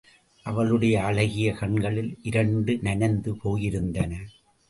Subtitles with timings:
[0.45, 2.17] அவளுடைய அழகிய கண்கள்
[2.21, 4.17] இருண்டு நனைந்து போய் இருந்தன.